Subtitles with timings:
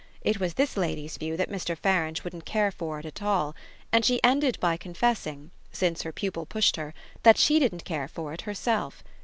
[0.23, 1.77] It was this lady's view that Mr.
[1.77, 3.55] Farange wouldn't care for it at all,
[3.91, 8.33] and she ended by confessing since her pupil pushed her that she didn't care for
[8.33, 9.03] it herself.